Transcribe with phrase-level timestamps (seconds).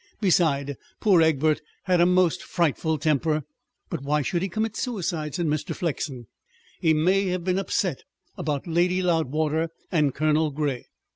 [0.19, 3.43] Besides, poor Egbert had a most frightful temper."
[3.87, 5.75] "But why should he commit suicide?" said Mr.
[5.75, 6.25] Flexen.
[6.79, 8.03] "He may have been upset
[8.35, 10.87] about Lady Loudwater and Colonel Grey.